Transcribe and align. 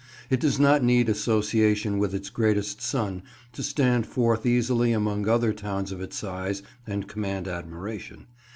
It 0.31 0.39
does 0.39 0.59
not 0.59 0.83
need 0.83 1.09
association 1.09 1.99
with 1.99 2.15
its 2.15 2.31
greatest 2.31 2.81
son 2.81 3.21
to 3.53 3.61
stand 3.61 4.07
forth 4.07 4.47
easily 4.47 4.93
among 4.93 5.27
other 5.29 5.53
towns 5.53 5.91
of 5.91 6.01
its 6.01 6.17
size 6.17 6.63
and 6.87 7.07
command 7.07 7.47
admiration. 7.47 8.25